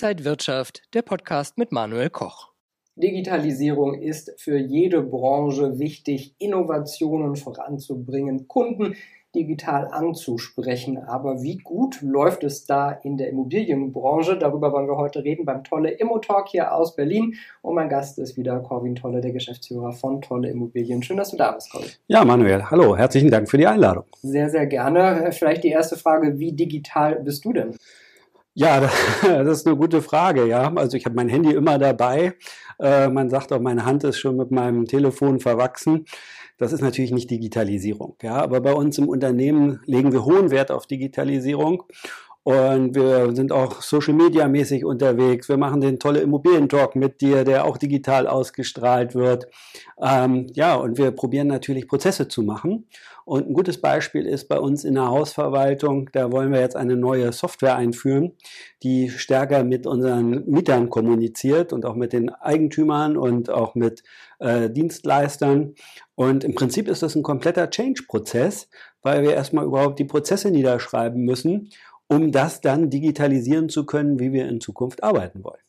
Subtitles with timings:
[0.00, 2.52] Inside Wirtschaft, der Podcast mit Manuel Koch.
[2.94, 8.94] Digitalisierung ist für jede Branche wichtig, Innovationen voranzubringen, Kunden
[9.34, 10.98] digital anzusprechen.
[10.98, 14.38] Aber wie gut läuft es da in der Immobilienbranche?
[14.38, 17.34] Darüber wollen wir heute reden beim Tolle Immo-Talk hier aus Berlin.
[17.62, 21.02] Und mein Gast ist wieder Corwin Tolle, der Geschäftsführer von Tolle Immobilien.
[21.02, 21.90] Schön, dass du da bist, Corwin.
[22.06, 24.04] Ja, Manuel, hallo, herzlichen Dank für die Einladung.
[24.22, 25.32] Sehr, sehr gerne.
[25.32, 27.74] Vielleicht die erste Frage, wie digital bist du denn?
[28.58, 28.80] Ja,
[29.22, 30.48] das ist eine gute Frage.
[30.48, 32.34] Ja, also ich habe mein Handy immer dabei.
[32.80, 36.06] Äh, man sagt auch, meine Hand ist schon mit meinem Telefon verwachsen.
[36.58, 38.16] Das ist natürlich nicht Digitalisierung.
[38.20, 41.84] Ja, aber bei uns im Unternehmen legen wir hohen Wert auf Digitalisierung.
[42.48, 45.50] Und wir sind auch Social Media mäßig unterwegs.
[45.50, 49.48] Wir machen den tolle Immobilientalk mit dir, der auch digital ausgestrahlt wird.
[50.00, 52.86] Ähm, ja, und wir probieren natürlich Prozesse zu machen.
[53.26, 56.96] Und ein gutes Beispiel ist bei uns in der Hausverwaltung, da wollen wir jetzt eine
[56.96, 58.32] neue Software einführen,
[58.82, 64.02] die stärker mit unseren Mietern kommuniziert und auch mit den Eigentümern und auch mit
[64.38, 65.74] äh, Dienstleistern.
[66.14, 68.70] Und im Prinzip ist das ein kompletter Change-Prozess,
[69.02, 71.68] weil wir erstmal überhaupt die Prozesse niederschreiben müssen
[72.08, 75.60] um das dann digitalisieren zu können, wie wir in Zukunft arbeiten wollen.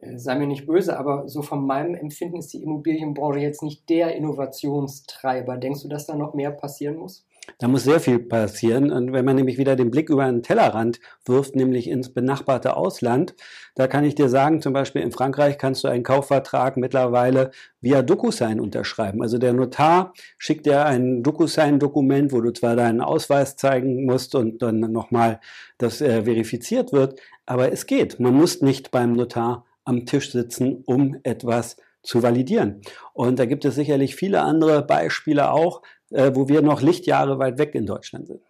[0.00, 3.88] Äh, sei mir nicht böse, aber so von meinem Empfinden ist die Immobilienbranche jetzt nicht
[3.88, 5.56] der Innovationstreiber.
[5.58, 7.26] Denkst du, dass da noch mehr passieren muss?
[7.58, 8.90] Da muss sehr viel passieren.
[8.90, 13.34] Und wenn man nämlich wieder den Blick über den Tellerrand wirft, nämlich ins benachbarte Ausland,
[13.74, 18.02] da kann ich dir sagen, zum Beispiel in Frankreich kannst du einen Kaufvertrag mittlerweile via
[18.02, 19.22] DocuSign unterschreiben.
[19.22, 24.60] Also der Notar schickt dir ein DocuSign-Dokument, wo du zwar deinen Ausweis zeigen musst und
[24.62, 25.40] dann nochmal
[25.78, 28.20] das äh, verifiziert wird, aber es geht.
[28.20, 32.80] Man muss nicht beim Notar am Tisch sitzen, um etwas zu validieren.
[33.12, 37.58] Und da gibt es sicherlich viele andere Beispiele auch, äh, wo wir noch Lichtjahre weit
[37.58, 38.40] weg in Deutschland sind.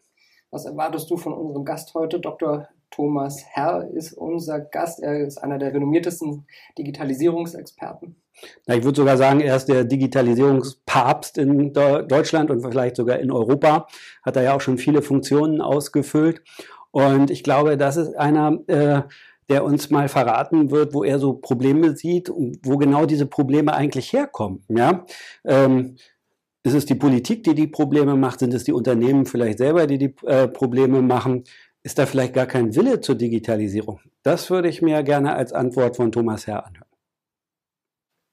[0.50, 2.18] Was erwartest du von unserem Gast heute?
[2.18, 2.68] Dr.
[2.90, 5.00] Thomas Herr ist unser Gast.
[5.00, 8.16] Er ist einer der renommiertesten Digitalisierungsexperten.
[8.66, 13.30] Na, ich würde sogar sagen, er ist der Digitalisierungspapst in Deutschland und vielleicht sogar in
[13.30, 13.86] Europa.
[14.22, 16.42] Hat er ja auch schon viele Funktionen ausgefüllt.
[16.90, 19.02] Und ich glaube, das ist einer, äh,
[19.48, 23.74] der uns mal verraten wird, wo er so Probleme sieht und wo genau diese Probleme
[23.74, 24.64] eigentlich herkommen.
[24.68, 25.04] Ja?
[25.44, 25.96] Ähm,
[26.62, 28.40] ist es die Politik, die die Probleme macht?
[28.40, 31.44] Sind es die Unternehmen vielleicht selber, die die äh, Probleme machen?
[31.82, 34.00] Ist da vielleicht gar kein Wille zur Digitalisierung?
[34.22, 36.84] Das würde ich mir gerne als Antwort von Thomas Herr anhören.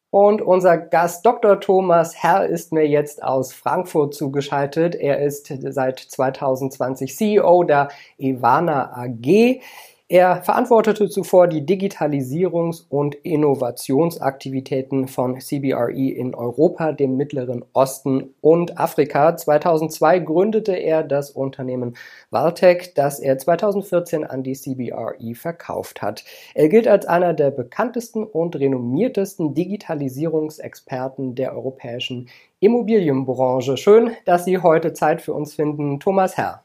[0.09, 1.59] Und unser Gast Dr.
[1.59, 4.95] Thomas Herr ist mir jetzt aus Frankfurt zugeschaltet.
[4.95, 9.61] Er ist seit 2020 CEO der Ivana AG.
[10.09, 18.79] Er verantwortete zuvor die Digitalisierungs- und Innovationsaktivitäten von CBRE in Europa, dem Mittleren Osten und
[18.79, 19.35] Afrika.
[19.35, 21.97] 2002 gründete er das Unternehmen
[22.29, 26.23] Valtech, das er 2014 an die CBRE verkauft hat.
[26.55, 32.29] Er gilt als einer der bekanntesten und renommiertesten Digitalisierungsexperten der europäischen
[32.61, 33.75] Immobilienbranche.
[33.75, 35.99] Schön, dass Sie heute Zeit für uns finden.
[35.99, 36.63] Thomas Herr.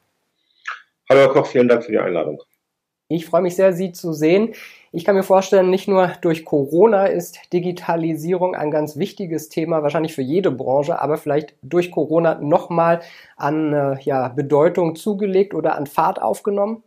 [1.10, 2.40] Hallo Herr Koch, vielen Dank für die Einladung.
[3.14, 4.54] Ich freue mich sehr, Sie zu sehen.
[4.90, 10.14] Ich kann mir vorstellen, nicht nur durch Corona ist Digitalisierung ein ganz wichtiges Thema, wahrscheinlich
[10.14, 13.00] für jede Branche, aber vielleicht durch Corona nochmal
[13.36, 16.82] an äh, ja, Bedeutung zugelegt oder an Fahrt aufgenommen?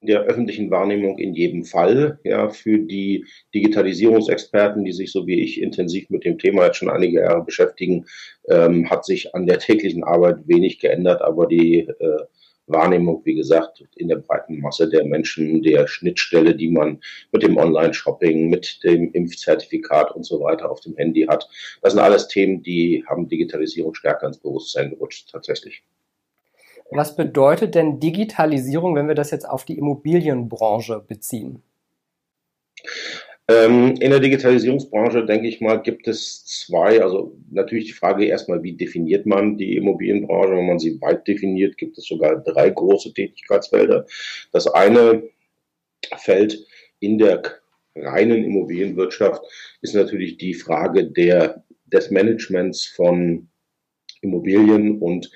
[0.00, 2.20] der öffentlichen Wahrnehmung in jedem Fall.
[2.22, 6.90] Ja, für die Digitalisierungsexperten, die sich so wie ich intensiv mit dem Thema jetzt schon
[6.90, 8.06] einige Jahre beschäftigen,
[8.48, 12.22] ähm, hat sich an der täglichen Arbeit wenig geändert, aber die äh,
[12.68, 17.00] Wahrnehmung, wie gesagt, in der breiten Masse der Menschen, der Schnittstelle, die man
[17.32, 21.48] mit dem Online-Shopping, mit dem Impfzertifikat und so weiter auf dem Handy hat.
[21.82, 25.82] Das sind alles Themen, die haben Digitalisierung stärker ins Bewusstsein gerutscht, tatsächlich.
[26.90, 31.62] Was bedeutet denn Digitalisierung, wenn wir das jetzt auf die Immobilienbranche beziehen?
[33.50, 37.02] Ähm, in der Digitalisierungsbranche, denke ich mal, gibt es zwei.
[37.02, 40.54] Also natürlich die Frage erstmal, wie definiert man die Immobilienbranche?
[40.54, 44.06] Wenn man sie weit definiert, gibt es sogar drei große Tätigkeitsfelder.
[44.52, 45.22] Das eine
[46.18, 46.58] Feld
[47.00, 47.42] in der
[47.96, 49.42] reinen Immobilienwirtschaft
[49.80, 53.48] ist natürlich die Frage der, des Managements von
[54.20, 55.30] Immobilien und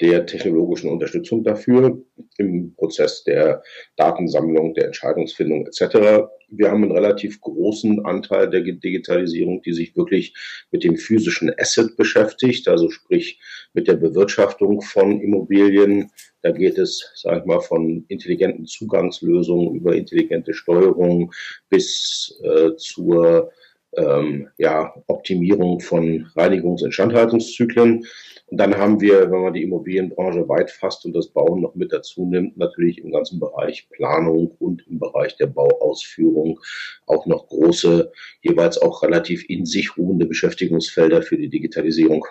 [0.00, 2.00] der technologischen Unterstützung dafür
[2.38, 3.62] im Prozess der
[3.96, 6.28] Datensammlung, der Entscheidungsfindung etc.
[6.50, 10.34] Wir haben einen relativ großen Anteil der Digitalisierung, die sich wirklich
[10.70, 13.40] mit dem physischen Asset beschäftigt, also sprich
[13.74, 16.10] mit der Bewirtschaftung von Immobilien.
[16.42, 21.32] Da geht es, sage ich mal, von intelligenten Zugangslösungen über intelligente Steuerung
[21.68, 23.52] bis äh, zur
[23.98, 28.04] ähm, ja, Optimierung von Reinigungs- und Instandhaltungszyklen.
[28.46, 31.92] Und dann haben wir, wenn man die Immobilienbranche weit fasst und das Bauen noch mit
[31.92, 36.58] dazu nimmt, natürlich im ganzen Bereich Planung und im Bereich der Bauausführung
[37.06, 38.10] auch noch große,
[38.40, 42.24] jeweils auch relativ in sich ruhende Beschäftigungsfelder für die Digitalisierung.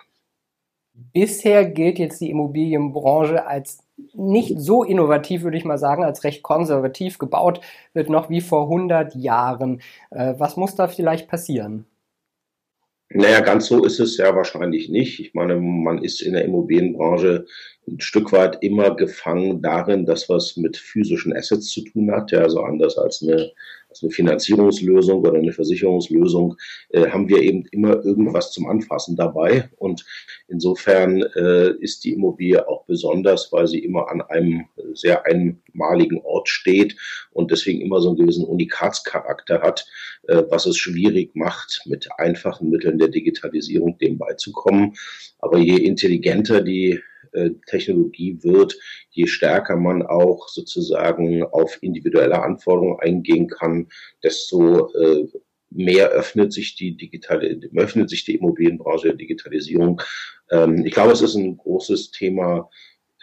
[1.13, 6.43] Bisher gilt jetzt die Immobilienbranche als nicht so innovativ, würde ich mal sagen, als recht
[6.43, 7.61] konservativ gebaut
[7.93, 9.81] wird, noch wie vor 100 Jahren.
[10.11, 11.85] Äh, was muss da vielleicht passieren?
[13.09, 15.19] Naja, ganz so ist es ja wahrscheinlich nicht.
[15.21, 17.45] Ich meine, man ist in der Immobilienbranche
[17.87, 22.39] ein Stück weit immer gefangen darin, dass was mit physischen Assets zu tun hat, ja,
[22.39, 23.51] also anders als eine
[24.03, 26.55] eine Finanzierungslösung oder eine Versicherungslösung,
[26.89, 29.69] äh, haben wir eben immer irgendwas zum Anfassen dabei.
[29.77, 30.05] Und
[30.47, 36.49] insofern äh, ist die Immobilie auch besonders, weil sie immer an einem sehr einmaligen Ort
[36.49, 36.95] steht
[37.31, 39.87] und deswegen immer so einen gewissen Unikatscharakter hat,
[40.27, 44.93] äh, was es schwierig macht, mit einfachen Mitteln der Digitalisierung dem beizukommen.
[45.39, 46.99] Aber je intelligenter die
[47.67, 48.77] Technologie wird,
[49.09, 53.87] je stärker man auch sozusagen auf individuelle Anforderungen eingehen kann,
[54.23, 55.27] desto äh,
[55.69, 60.01] mehr öffnet sich die digitale, öffnet sich die Immobilienbranche der Digitalisierung.
[60.51, 62.69] Ähm, ich glaube, es ist ein großes Thema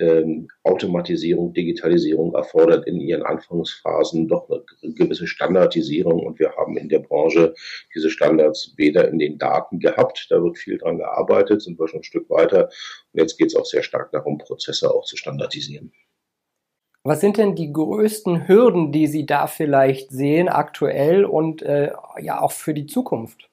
[0.01, 6.89] ähm, Automatisierung, Digitalisierung erfordert in ihren Anfangsphasen doch eine gewisse Standardisierung und wir haben in
[6.89, 7.55] der Branche
[7.95, 12.01] diese Standards weder in den Daten gehabt, da wird viel dran gearbeitet, sind wir schon
[12.01, 12.69] ein Stück weiter
[13.13, 15.93] und jetzt geht es auch sehr stark darum, Prozesse auch zu standardisieren.
[17.07, 22.41] Was sind denn die größten Hürden, die Sie da vielleicht sehen aktuell und äh, ja
[22.41, 23.51] auch für die Zukunft?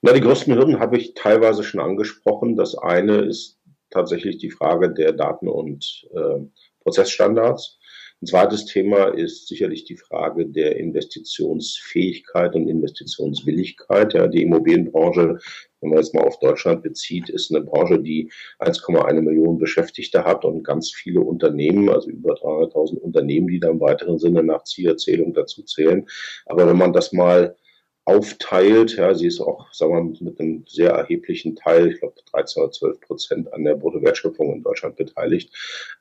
[0.00, 2.56] Na, die größten Hürden habe ich teilweise schon angesprochen.
[2.56, 3.59] Das eine ist
[3.90, 6.40] tatsächlich die Frage der Daten- und äh,
[6.80, 7.78] Prozessstandards.
[8.22, 14.12] Ein zweites Thema ist sicherlich die Frage der Investitionsfähigkeit und Investitionswilligkeit.
[14.12, 15.38] Ja, die Immobilienbranche,
[15.80, 20.44] wenn man jetzt mal auf Deutschland bezieht, ist eine Branche, die 1,1 Millionen Beschäftigte hat
[20.44, 25.32] und ganz viele Unternehmen, also über 300.000 Unternehmen, die da im weiteren Sinne nach Zielerzählung
[25.32, 26.06] dazu zählen.
[26.44, 27.56] Aber wenn man das mal
[28.10, 28.96] aufteilt.
[28.96, 32.62] Ja, sie ist auch, sagen wir mal, mit einem sehr erheblichen Teil, ich glaube 13
[32.62, 35.54] oder 12 Prozent an der Bruttowertschöpfung in Deutschland beteiligt.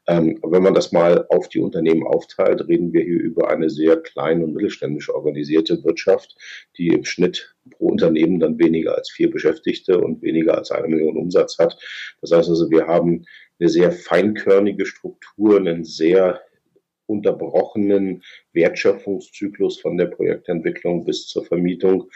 [0.08, 3.98] Ähm, wenn man das mal auf die Unternehmen aufteilt, reden wir hier über eine sehr
[3.98, 6.36] klein und mittelständisch organisierte Wirtschaft,
[6.78, 11.16] die im Schnitt pro Unternehmen dann weniger als vier Beschäftigte und weniger als eine Million
[11.16, 11.78] Umsatz hat.
[12.22, 13.26] Das heißt also, wir haben
[13.60, 16.42] eine sehr feinkörnige Struktur, einen sehr
[17.10, 18.24] unterbrochenen
[18.54, 22.10] Wertschöpfungszyklus von der Projektentwicklung bis zur Vermietung.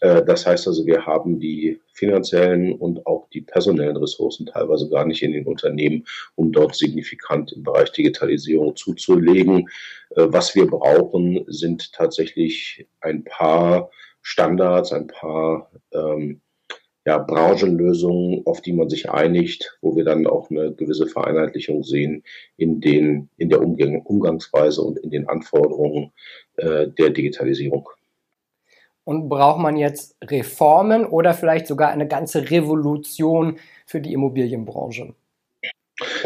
[0.00, 5.06] Äh, das heißt also, wir haben die finanziellen und auch die personellen Ressourcen teilweise gar
[5.06, 6.04] nicht in den Unternehmen,
[6.34, 9.68] um dort signifikant im Bereich Digitalisierung zuzulegen.
[10.10, 13.90] Äh, was wir brauchen, sind tatsächlich ein paar
[14.22, 16.40] Standards, ein paar ähm,
[17.06, 22.24] ja, Branchenlösungen, auf die man sich einigt, wo wir dann auch eine gewisse Vereinheitlichung sehen
[22.56, 26.12] in den, in der Umgang, Umgangsweise und in den Anforderungen
[26.56, 27.88] äh, der Digitalisierung.
[29.04, 35.14] Und braucht man jetzt Reformen oder vielleicht sogar eine ganze Revolution für die Immobilienbranche?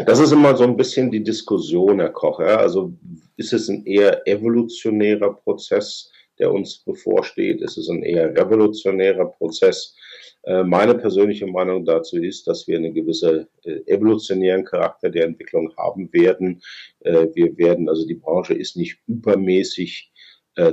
[0.07, 2.39] Das ist immer so ein bisschen die Diskussion, Herr Koch.
[2.39, 2.57] Ja?
[2.57, 2.91] Also
[3.37, 7.61] ist es ein eher evolutionärer Prozess, der uns bevorsteht?
[7.61, 9.95] Ist es ein eher revolutionärer Prozess?
[10.43, 15.71] Äh, meine persönliche Meinung dazu ist, dass wir einen gewissen äh, evolutionären Charakter der Entwicklung
[15.77, 16.61] haben werden.
[17.01, 20.07] Äh, wir werden, also die Branche ist nicht übermäßig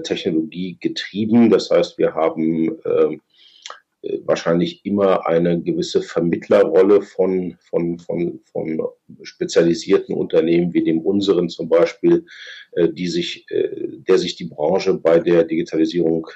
[0.02, 1.50] Technologie getrieben.
[1.50, 3.20] Das heißt, wir haben ähm,
[4.25, 8.82] wahrscheinlich immer eine gewisse Vermittlerrolle von, von, von, von
[9.22, 12.26] spezialisierten Unternehmen wie dem unseren zum Beispiel,
[12.76, 16.26] die sich, der sich die Branche bei der Digitalisierung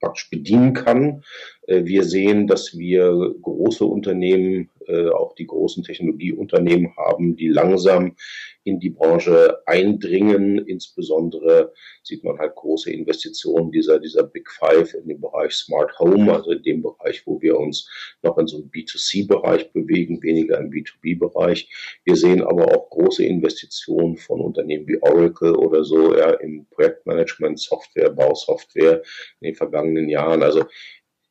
[0.00, 1.22] praktisch bedienen kann.
[1.66, 8.16] Äh, wir sehen, dass wir große Unternehmen, äh, auch die großen Technologieunternehmen haben, die langsam
[8.64, 10.58] in die Branche eindringen.
[10.58, 16.32] Insbesondere sieht man halt große Investitionen dieser, dieser Big Five in dem Bereich Smart Home,
[16.32, 17.88] also in dem Bereich, wo wir uns
[18.22, 21.68] noch in so einem B2C-Bereich bewegen, weniger im B2B-Bereich.
[22.04, 27.58] Wir sehen aber auch große Investitionen von Unternehmen wie Oracle oder so ja, im Projektmanagement,
[27.60, 29.02] Software, Bausoftware
[29.40, 30.42] in den vergangenen Jahren.
[30.42, 30.64] Also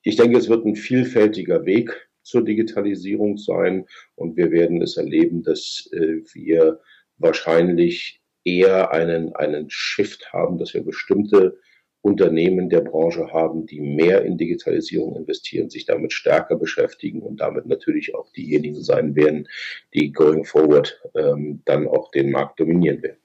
[0.03, 5.43] ich denke, es wird ein vielfältiger Weg zur Digitalisierung sein und wir werden es erleben,
[5.43, 6.79] dass äh, wir
[7.17, 11.59] wahrscheinlich eher einen, einen Shift haben, dass wir bestimmte
[12.01, 17.65] Unternehmen der Branche haben, die mehr in Digitalisierung investieren, sich damit stärker beschäftigen und damit
[17.65, 19.47] natürlich auch diejenigen sein werden,
[19.93, 23.19] die going forward ähm, dann auch den Markt dominieren werden.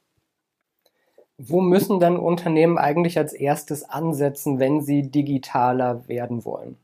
[1.36, 6.76] Wo müssen dann Unternehmen eigentlich als erstes ansetzen, wenn sie digitaler werden wollen?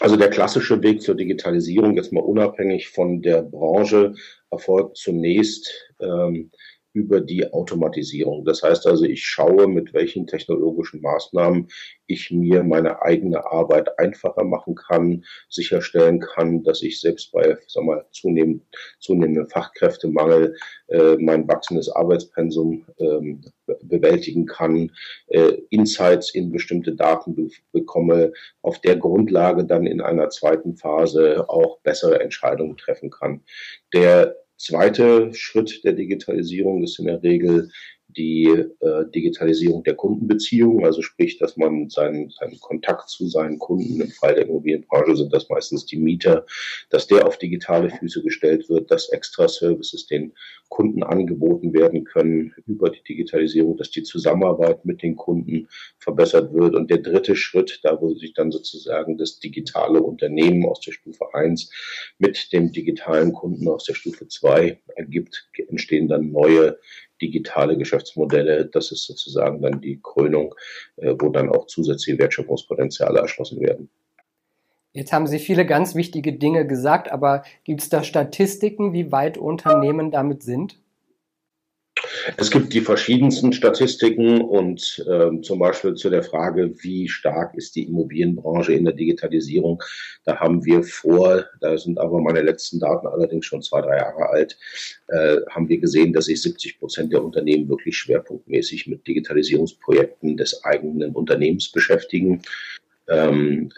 [0.00, 4.14] Also der klassische Weg zur Digitalisierung, jetzt mal unabhängig von der Branche,
[4.50, 5.70] erfolgt zunächst
[6.00, 6.50] ähm,
[6.92, 8.44] über die Automatisierung.
[8.44, 11.68] Das heißt also, ich schaue, mit welchen technologischen Maßnahmen
[12.06, 17.84] ich mir meine eigene Arbeit einfacher machen kann, sicherstellen kann, dass ich selbst bei sag
[17.84, 18.62] mal, zunehmend,
[19.00, 20.56] zunehmendem Fachkräftemangel
[20.88, 23.42] äh, mein wachsendes Arbeitspensum ähm,
[23.82, 24.90] bewältigen kann,
[25.28, 31.48] äh, Insights in bestimmte Daten be bekomme, auf der Grundlage dann in einer zweiten Phase
[31.48, 33.42] auch bessere Entscheidungen treffen kann.
[33.92, 37.70] Der zweite Schritt der Digitalisierung ist in der Regel
[38.16, 44.00] die äh, Digitalisierung der Kundenbeziehungen, also sprich, dass man seinen, seinen Kontakt zu seinen Kunden,
[44.00, 46.46] im Fall der Immobilienbranche sind das meistens die Mieter,
[46.90, 50.32] dass der auf digitale Füße gestellt wird, dass extra Services den
[50.68, 56.74] Kunden angeboten werden können über die Digitalisierung, dass die Zusammenarbeit mit den Kunden verbessert wird.
[56.74, 61.34] Und der dritte Schritt, da wo sich dann sozusagen das digitale Unternehmen aus der Stufe
[61.34, 61.70] 1
[62.18, 66.78] mit dem digitalen Kunden aus der Stufe 2 ergibt, entstehen dann neue
[67.22, 68.66] digitale Geschäftsmodelle.
[68.66, 70.54] Das ist sozusagen dann die Krönung,
[70.96, 73.88] äh, wo dann auch zusätzliche Wertschöpfungspotenziale erschlossen werden.
[74.92, 79.38] Jetzt haben Sie viele ganz wichtige Dinge gesagt, aber gibt es da Statistiken, wie weit
[79.38, 80.81] Unternehmen damit sind?
[82.36, 87.74] Es gibt die verschiedensten Statistiken und äh, zum Beispiel zu der Frage, wie stark ist
[87.76, 89.82] die Immobilienbranche in der Digitalisierung.
[90.24, 94.28] Da haben wir vor, da sind aber meine letzten Daten allerdings schon zwei, drei Jahre
[94.30, 94.58] alt,
[95.08, 100.64] äh, haben wir gesehen, dass sich 70 Prozent der Unternehmen wirklich schwerpunktmäßig mit Digitalisierungsprojekten des
[100.64, 102.42] eigenen Unternehmens beschäftigen.
[103.08, 103.70] Ähm,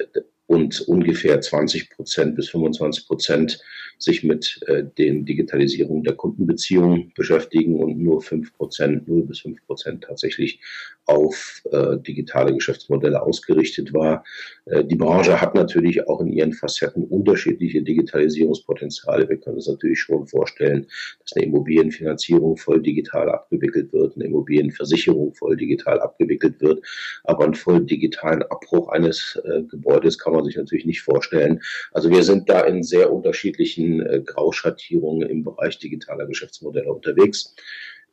[0.46, 3.60] und ungefähr 20 Prozent bis 25 Prozent
[3.98, 9.64] sich mit äh, den Digitalisierungen der Kundenbeziehungen beschäftigen und nur 5 Prozent, 0 bis 5
[9.66, 10.60] Prozent tatsächlich
[11.06, 14.24] auf äh, digitale Geschäftsmodelle ausgerichtet war.
[14.66, 19.28] Äh, die Branche hat natürlich auch in ihren Facetten unterschiedliche Digitalisierungspotenziale.
[19.28, 20.86] Wir können uns natürlich schon vorstellen,
[21.20, 26.84] dass eine Immobilienfinanzierung voll digital abgewickelt wird, eine Immobilienversicherung voll digital abgewickelt wird,
[27.24, 31.62] aber einen voll digitalen Abbruch eines äh, Gebäudes kann man sich natürlich nicht vorstellen.
[31.92, 37.54] Also wir sind da in sehr unterschiedlichen äh, Grauschattierungen im Bereich digitaler Geschäftsmodelle unterwegs.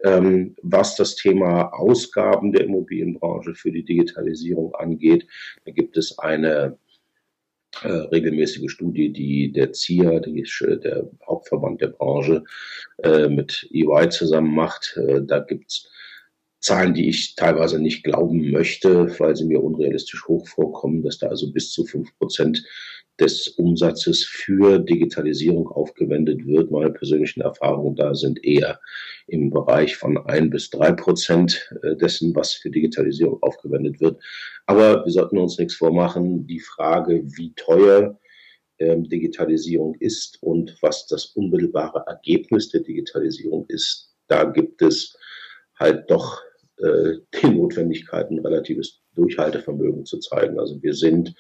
[0.04, 5.28] Ähm, was das Thema Ausgaben der Immobilienbranche für die Digitalisierung angeht,
[5.66, 6.78] da gibt es eine
[7.84, 10.44] äh, regelmäßige Studie, die der ZIA, die,
[10.84, 12.44] der Hauptverband der Branche,
[13.04, 14.98] äh, mit EY zusammen macht.
[14.98, 15.90] Äh, da gibt's
[16.62, 21.27] Zahlen, die ich teilweise nicht glauben möchte, weil sie mir unrealistisch hoch vorkommen, dass da
[21.27, 22.63] also bis zu fünf Prozent
[23.20, 26.70] des Umsatzes für Digitalisierung aufgewendet wird.
[26.70, 28.80] Meine persönlichen Erfahrungen da sind eher
[29.27, 34.22] im Bereich von ein bis drei Prozent äh, dessen, was für Digitalisierung aufgewendet wird.
[34.68, 36.46] Aber wir sollten uns nichts vormachen.
[36.46, 38.20] Die Frage, wie teuer
[38.77, 45.18] ähm, Digitalisierung ist und was das unmittelbare Ergebnis der Digitalisierung ist, da gibt es
[45.80, 46.41] halt doch
[46.81, 50.59] äh, den Notwendigkeiten relatives Durchhaltevermögen zu zeigen.
[50.59, 51.35] Also wir sind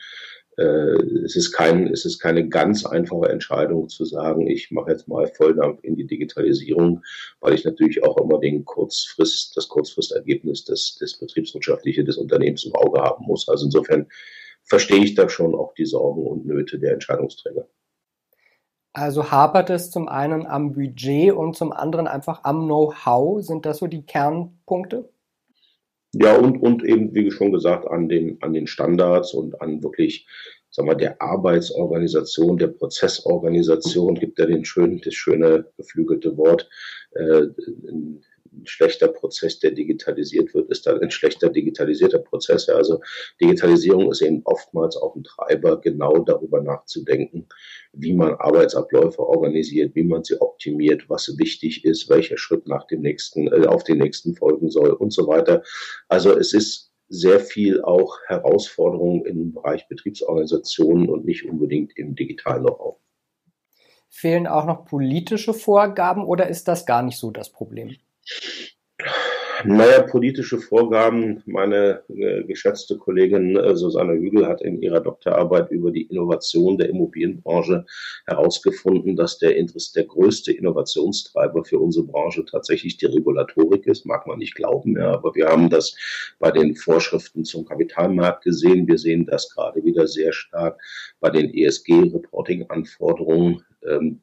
[0.57, 5.07] äh, es ist kein, es ist keine ganz einfache Entscheidung zu sagen, ich mache jetzt
[5.07, 7.03] mal Volldampf in die Digitalisierung,
[7.39, 12.75] weil ich natürlich auch immer den Kurzfrist, das Kurzfristergebnis des, des Betriebswirtschaftliche des Unternehmens im
[12.75, 13.47] Auge haben muss.
[13.47, 14.07] Also insofern
[14.63, 17.67] verstehe ich da schon auch die Sorgen und Nöte der Entscheidungsträger.
[18.93, 23.41] Also hapert es zum einen am Budget und zum anderen einfach am Know-how.
[23.41, 25.09] Sind das so die Kernpunkte?
[26.13, 30.27] Ja, und, und eben, wie schon gesagt, an den, an den Standards und an wirklich,
[30.69, 36.69] sagen wir, der Arbeitsorganisation, der Prozessorganisation, gibt ja den schönen, das schöne geflügelte Wort,
[37.11, 37.43] äh,
[38.53, 42.67] ein schlechter Prozess, der digitalisiert wird, ist dann ein schlechter digitalisierter Prozess.
[42.69, 43.01] Also
[43.39, 47.47] Digitalisierung ist eben oftmals auch ein Treiber, genau darüber nachzudenken,
[47.93, 53.01] wie man Arbeitsabläufe organisiert, wie man sie optimiert, was wichtig ist, welcher Schritt nach dem
[53.01, 55.63] nächsten, äh, auf den nächsten folgen soll und so weiter.
[56.07, 62.63] Also es ist sehr viel auch Herausforderungen im Bereich Betriebsorganisationen und nicht unbedingt im digitalen
[62.63, 62.97] Know-how.
[64.07, 67.95] Fehlen auch noch politische Vorgaben oder ist das gar nicht so das Problem?
[69.63, 71.43] Naja, politische Vorgaben.
[71.45, 76.89] Meine äh, geschätzte Kollegin äh, Susanne Hügel hat in ihrer Doktorarbeit über die Innovation der
[76.89, 77.85] Immobilienbranche
[78.25, 84.03] herausgefunden, dass der, Interesse, der größte Innovationstreiber für unsere Branche tatsächlich die Regulatorik ist.
[84.05, 85.95] Mag man nicht glauben, ja, aber wir haben das
[86.39, 88.87] bei den Vorschriften zum Kapitalmarkt gesehen.
[88.87, 90.81] Wir sehen das gerade wieder sehr stark
[91.19, 93.63] bei den ESG-Reporting-Anforderungen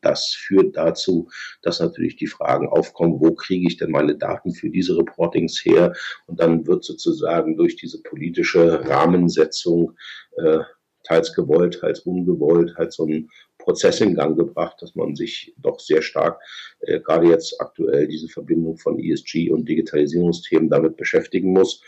[0.01, 1.29] das führt dazu,
[1.63, 5.93] dass natürlich die Fragen aufkommen, wo kriege ich denn meine Daten für diese Reportings her?
[6.27, 9.97] Und dann wird sozusagen durch diese politische Rahmensetzung
[10.37, 10.61] äh,
[11.05, 15.81] teils gewollt, teils ungewollt, halt so einen Prozess in Gang gebracht, dass man sich doch
[15.81, 16.41] sehr stark,
[16.81, 21.83] äh, gerade jetzt aktuell, diese Verbindung von ESG und Digitalisierungsthemen damit beschäftigen muss.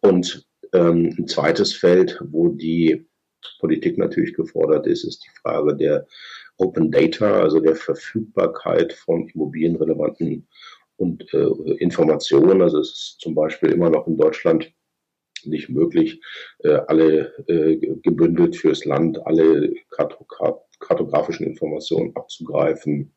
[0.00, 3.06] Und ähm, ein zweites Feld, wo die
[3.60, 6.06] Politik natürlich gefordert ist, ist die Frage der
[6.62, 10.46] Open Data, also der Verfügbarkeit von immobilienrelevanten
[10.96, 11.46] und äh,
[11.78, 12.62] Informationen.
[12.62, 14.72] Also es ist zum Beispiel immer noch in Deutschland
[15.44, 16.20] nicht möglich,
[16.60, 19.74] äh, alle äh, gebündelt fürs Land, alle
[20.78, 23.12] kartografischen Informationen abzugreifen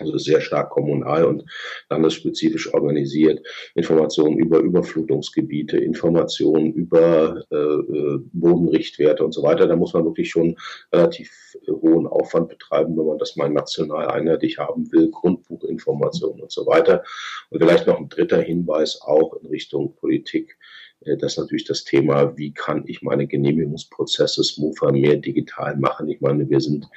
[0.00, 1.44] also sehr stark kommunal und
[1.90, 3.44] landesspezifisch organisiert.
[3.74, 9.66] Informationen über Überflutungsgebiete, Informationen über äh, äh, Bodenrichtwerte und so weiter.
[9.66, 10.56] Da muss man wirklich schon
[10.92, 16.52] relativ äh, hohen Aufwand betreiben, wenn man das mal national einheitlich haben will, Grundbuchinformationen und
[16.52, 17.02] so weiter.
[17.50, 20.56] Und vielleicht noch ein dritter Hinweis auch in Richtung Politik
[21.00, 26.08] das ist natürlich das Thema, wie kann ich meine Genehmigungsprozesse smoother, mehr digital machen.
[26.08, 26.88] Ich meine, wir sind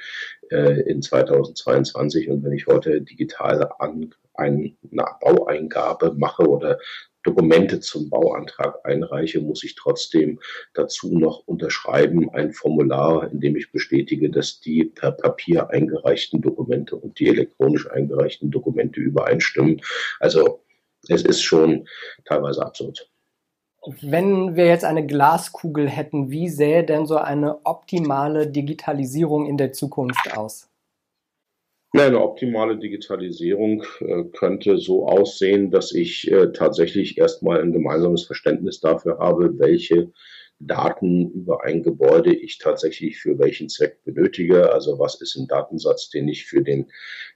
[0.50, 4.74] äh, in 2022 und wenn ich heute digital an eine
[5.20, 6.78] Baueingabe mache oder
[7.22, 10.40] Dokumente zum Bauantrag einreiche, muss ich trotzdem
[10.74, 16.96] dazu noch unterschreiben ein Formular, in dem ich bestätige, dass die per Papier eingereichten Dokumente
[16.96, 19.80] und die elektronisch eingereichten Dokumente übereinstimmen.
[20.18, 20.64] Also
[21.08, 21.86] es ist schon
[22.24, 23.11] teilweise absurd.
[23.84, 29.72] Wenn wir jetzt eine Glaskugel hätten, wie sähe denn so eine optimale Digitalisierung in der
[29.72, 30.68] Zukunft aus?
[31.94, 38.24] Ja, eine optimale Digitalisierung äh, könnte so aussehen, dass ich äh, tatsächlich erstmal ein gemeinsames
[38.24, 40.10] Verständnis dafür habe, welche
[40.66, 44.72] Daten über ein Gebäude ich tatsächlich für welchen Zweck benötige.
[44.72, 46.86] Also was ist ein Datensatz, den ich für, den,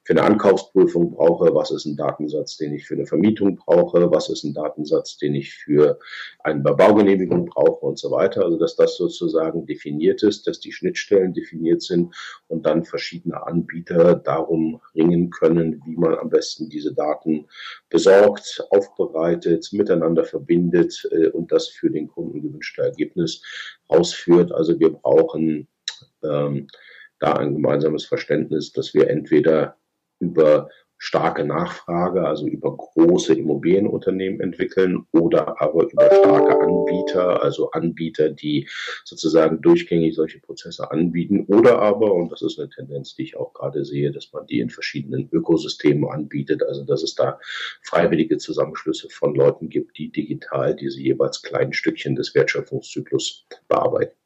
[0.05, 1.55] für eine Ankaufsprüfung brauche?
[1.55, 4.11] Was ist ein Datensatz, den ich für eine Vermietung brauche?
[4.11, 5.99] Was ist ein Datensatz, den ich für
[6.45, 8.45] eine Baugenehmigung brauche und so weiter?
[8.45, 12.15] Also dass das sozusagen definiert ist, dass die Schnittstellen definiert sind
[12.49, 17.47] und dann verschiedene Anbieter darum ringen können, wie man am besten diese Daten
[17.89, 23.43] besorgt, aufbereitet, miteinander verbindet äh, und das für den Kunden gewünschte Ergebnis Ergebnis
[23.89, 24.53] ausführt.
[24.53, 25.69] Also wir brauchen
[26.23, 26.67] ähm,
[27.19, 29.77] da ein gemeinsames Verständnis, dass wir entweder
[30.21, 38.31] über starke Nachfrage, also über große Immobilienunternehmen entwickeln oder aber über starke Anbieter, also Anbieter,
[38.31, 38.69] die
[39.05, 43.53] sozusagen durchgängig solche Prozesse anbieten oder aber, und das ist eine Tendenz, die ich auch
[43.53, 47.39] gerade sehe, dass man die in verschiedenen Ökosystemen anbietet, also dass es da
[47.83, 54.17] freiwillige Zusammenschlüsse von Leuten gibt, die digital diese jeweils kleinen Stückchen des Wertschöpfungszyklus bearbeiten.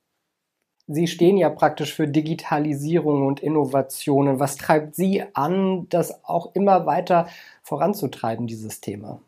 [0.92, 4.40] Sie stehen ja praktisch für Digitalisierung und Innovationen.
[4.40, 7.28] Was treibt Sie an, das auch immer weiter
[7.62, 9.20] voranzutreiben, dieses Thema?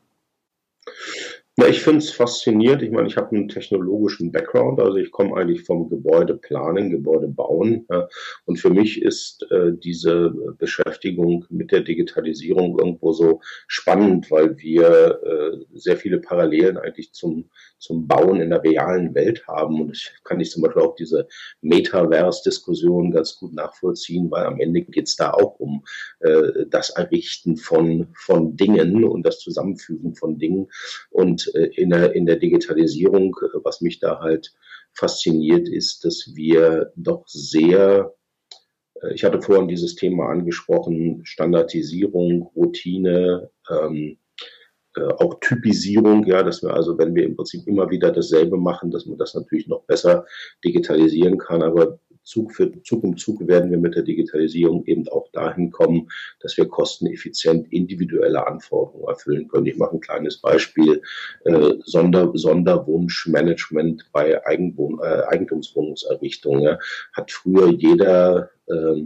[1.57, 2.83] Na, ich finde es faszinierend.
[2.83, 7.87] Ich meine, ich habe einen technologischen Background, also ich komme eigentlich vom Gebäudeplanen, Gebäudebauen.
[7.91, 8.09] Ja,
[8.47, 15.21] und für mich ist äh, diese Beschäftigung mit der Digitalisierung irgendwo so spannend, weil wir
[15.23, 19.83] äh, sehr viele Parallelen eigentlich zum, zum Bauen in der realen Welt haben.
[19.83, 21.29] Und ich kann ich zum Beispiel auch diese
[21.61, 25.85] Metaverse-Diskussion ganz gut nachvollziehen, weil am Ende geht es da auch um
[26.21, 30.71] äh, das Errichten von, von Dingen und das Zusammenfügen von Dingen.
[31.11, 34.53] Und äh, in der, in der Digitalisierung, äh, was mich da halt
[34.95, 38.15] fasziniert, ist, dass wir doch sehr
[39.03, 44.19] äh, ich hatte vorhin dieses Thema angesprochen, Standardisierung, Routine, ähm,
[44.97, 48.91] äh, auch Typisierung, ja, dass wir also, wenn wir im Prinzip immer wieder dasselbe machen,
[48.91, 50.27] dass man das natürlich noch besser
[50.65, 51.63] digitalisieren kann.
[51.63, 56.09] Aber Zug für Zug um Zug werden wir mit der Digitalisierung eben auch dahin kommen,
[56.41, 59.67] dass wir kosteneffizient individuelle Anforderungen erfüllen können.
[59.67, 61.03] Ich mache ein kleines Beispiel.
[61.45, 66.61] Äh, Sonder, Sonderwunschmanagement bei Eigenwohn, äh, Eigentumswohnungserrichtung.
[66.61, 66.79] Ja,
[67.13, 69.03] hat früher jeder äh,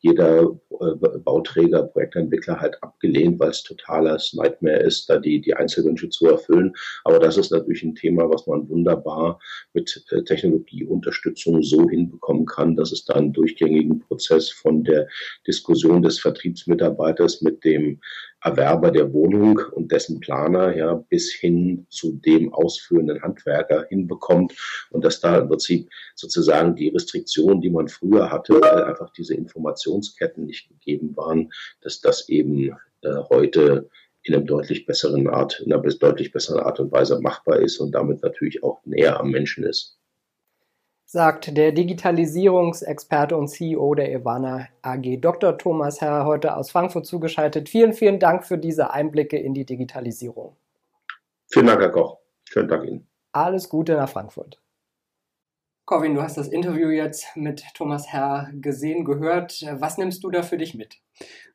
[0.00, 0.42] jeder
[0.80, 6.28] äh, Bauträger, Projektentwickler halt abgelehnt, weil es totales Nightmare ist, da die, die Einzelwünsche zu
[6.28, 6.72] erfüllen.
[7.04, 9.40] Aber das ist natürlich ein Thema, was man wunderbar
[9.74, 15.08] mit äh, Technologieunterstützung so hinbekommen kann, dass es da einen durchgängigen Prozess von der
[15.46, 18.00] Diskussion des Vertriebsmitarbeiters mit dem
[18.42, 24.54] Erwerber der Wohnung und dessen Planer ja bis hin zu dem ausführenden Handwerker hinbekommt
[24.90, 29.34] und dass da im Prinzip sozusagen die Restriktionen, die man früher hatte, weil einfach diese
[29.34, 32.70] Informationsketten nicht gegeben waren, dass das eben
[33.02, 33.88] äh, heute
[34.22, 37.92] in einem deutlich besseren Art, in einer deutlich besseren Art und Weise machbar ist und
[37.92, 39.97] damit natürlich auch näher am Menschen ist
[41.10, 45.56] sagt der Digitalisierungsexperte und CEO der Ivana AG, Dr.
[45.56, 47.70] Thomas Herr, heute aus Frankfurt zugeschaltet.
[47.70, 50.54] Vielen, vielen Dank für diese Einblicke in die Digitalisierung.
[51.50, 52.18] Vielen Dank, Herr Koch.
[52.44, 53.08] Schönen Dank Ihnen.
[53.32, 54.60] Alles Gute nach Frankfurt.
[55.88, 59.64] Corwin, du hast das Interview jetzt mit Thomas Herr gesehen, gehört.
[59.78, 60.98] Was nimmst du da für dich mit?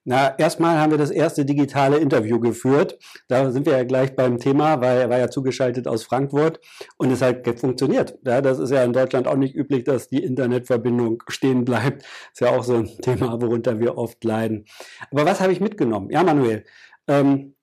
[0.05, 2.97] Na, erstmal haben wir das erste digitale Interview geführt.
[3.27, 6.59] Da sind wir ja gleich beim Thema, weil er war ja zugeschaltet aus Frankfurt
[6.97, 8.17] und es hat funktioniert.
[8.25, 12.01] Ja, das ist ja in Deutschland auch nicht üblich, dass die Internetverbindung stehen bleibt.
[12.31, 14.65] Ist ja auch so ein Thema, worunter wir oft leiden.
[15.11, 16.09] Aber was habe ich mitgenommen?
[16.09, 16.63] Ja, Manuel,
[17.07, 17.53] ähm,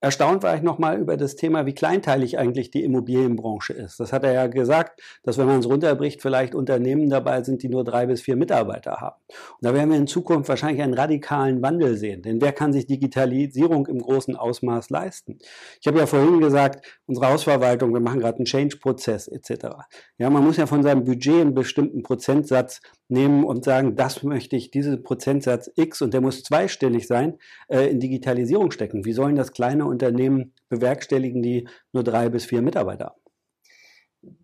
[0.00, 3.98] Erstaunt war ich nochmal über das Thema, wie kleinteilig eigentlich die Immobilienbranche ist.
[3.98, 7.68] Das hat er ja gesagt, dass wenn man es runterbricht, vielleicht Unternehmen dabei sind, die
[7.68, 9.16] nur drei bis vier Mitarbeiter haben.
[9.28, 12.22] Und da werden wir in Zukunft wahrscheinlich einen radikalen Wandel sehen.
[12.22, 15.38] Denn wer kann sich Digitalisierung im großen Ausmaß leisten?
[15.80, 19.66] Ich habe ja vorhin gesagt, unsere Hausverwaltung, wir machen gerade einen Change-Prozess etc.
[20.16, 24.56] Ja, man muss ja von seinem Budget einen bestimmten Prozentsatz nehmen und sagen, das möchte
[24.56, 29.04] ich, diesen Prozentsatz X und der muss zweistellig sein, äh, in Digitalisierung stecken.
[29.04, 33.20] Wie sollen das kleine Unternehmen bewerkstelligen, die nur drei bis vier Mitarbeiter haben?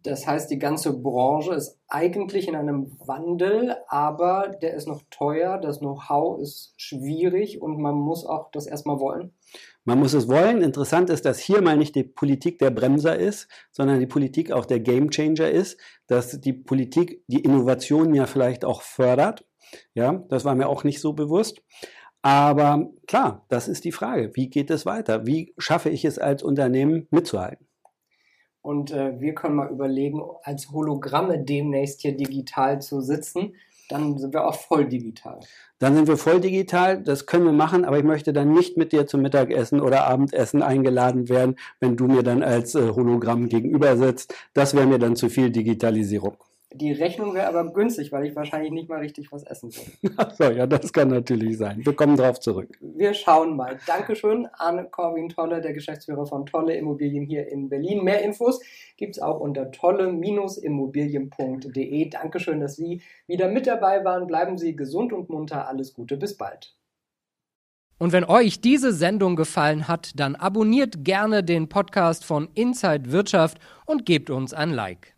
[0.03, 5.59] Das heißt, die ganze Branche ist eigentlich in einem Wandel, aber der ist noch teuer,
[5.59, 9.35] das Know-how ist schwierig und man muss auch das erstmal wollen.
[9.85, 10.63] Man muss es wollen.
[10.63, 14.65] Interessant ist, dass hier mal nicht die Politik der Bremser ist, sondern die Politik auch
[14.65, 19.45] der Gamechanger ist, dass die Politik die Innovation ja vielleicht auch fördert.
[19.93, 21.63] Ja, das war mir auch nicht so bewusst.
[22.23, 24.31] Aber klar, das ist die Frage.
[24.35, 25.27] Wie geht es weiter?
[25.27, 27.67] Wie schaffe ich es als Unternehmen mitzuhalten?
[28.63, 33.57] Und äh, wir können mal überlegen, als Hologramme demnächst hier digital zu sitzen.
[33.89, 35.41] Dann sind wir auch voll digital.
[35.79, 38.93] Dann sind wir voll digital, das können wir machen, aber ich möchte dann nicht mit
[38.93, 43.97] dir zum Mittagessen oder Abendessen eingeladen werden, wenn du mir dann als äh, Hologramm gegenüber
[43.97, 44.35] sitzt.
[44.55, 46.37] Das wäre mir dann zu viel Digitalisierung.
[46.77, 49.93] Die Rechnung wäre aber günstig, weil ich wahrscheinlich nicht mal richtig was essen würde.
[50.19, 51.81] Achso, ja, das kann natürlich sein.
[51.85, 52.77] Wir kommen drauf zurück.
[52.81, 53.79] Wir schauen mal.
[53.87, 58.03] Dankeschön an Corwin Tolle, der Geschäftsführer von Tolle Immobilien hier in Berlin.
[58.03, 58.61] Mehr Infos
[58.97, 62.09] gibt es auch unter tolle-immobilien.de.
[62.09, 64.27] Dankeschön, dass Sie wieder mit dabei waren.
[64.27, 65.69] Bleiben Sie gesund und munter.
[65.69, 66.75] Alles Gute, bis bald.
[67.99, 73.59] Und wenn euch diese Sendung gefallen hat, dann abonniert gerne den Podcast von Inside Wirtschaft
[73.87, 75.14] und gebt uns ein Like.